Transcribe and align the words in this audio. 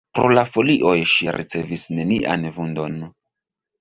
Pro 0.17 0.29
la 0.37 0.43
folioj 0.53 0.95
ŝi 1.11 1.29
ricevis 1.39 1.85
nenian 1.99 2.49
vundon. 2.57 2.99